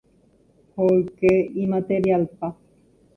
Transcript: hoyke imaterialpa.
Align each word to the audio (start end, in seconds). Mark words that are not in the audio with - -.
hoyke 0.75 1.31
imaterialpa. 1.63 2.47